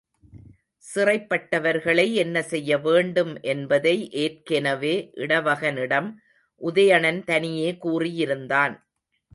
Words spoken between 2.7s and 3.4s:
வேண்டும்